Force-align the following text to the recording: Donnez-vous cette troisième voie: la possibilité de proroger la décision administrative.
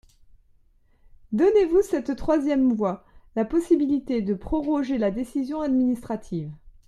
Donnez-vous 1.31 1.83
cette 1.83 2.15
troisième 2.15 2.73
voie: 2.73 3.05
la 3.35 3.45
possibilité 3.45 4.23
de 4.23 4.33
proroger 4.33 4.97
la 4.97 5.11
décision 5.11 5.61
administrative. 5.61 6.51